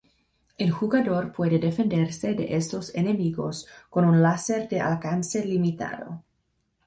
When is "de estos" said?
2.33-2.95